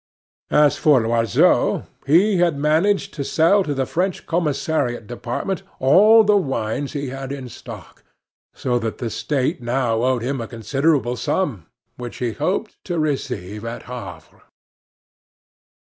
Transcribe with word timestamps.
As 0.49 0.77
for 0.77 0.99
Loiseau, 1.01 1.85
he 2.07 2.37
had 2.37 2.57
managed 2.57 3.13
to 3.13 3.23
sell 3.23 3.61
to 3.63 3.75
the 3.75 3.85
French 3.85 4.25
commissariat 4.25 5.05
department 5.05 5.61
all 5.79 6.23
the 6.23 6.35
wines 6.37 6.93
he 6.93 7.09
had 7.09 7.31
in 7.31 7.47
stock, 7.49 8.03
so 8.51 8.79
that 8.79 8.97
the 8.97 9.11
state 9.11 9.61
now 9.61 10.01
owed 10.01 10.23
him 10.23 10.41
a 10.41 10.47
considerable 10.47 11.15
sum, 11.17 11.67
which 11.97 12.17
he 12.17 12.31
hoped 12.31 12.83
to 12.85 12.97
receive 12.97 13.63
at 13.63 13.83
Havre. 13.83 14.41